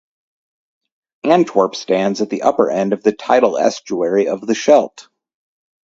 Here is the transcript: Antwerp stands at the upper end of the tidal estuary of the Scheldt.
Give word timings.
Antwerp 1.23 1.75
stands 1.75 2.21
at 2.21 2.31
the 2.31 2.41
upper 2.41 2.71
end 2.71 2.91
of 2.93 3.03
the 3.03 3.11
tidal 3.11 3.59
estuary 3.59 4.27
of 4.29 4.41
the 4.41 4.55
Scheldt. 4.55 5.09